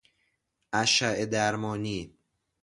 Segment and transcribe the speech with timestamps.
[0.73, 2.17] اشعه درمانی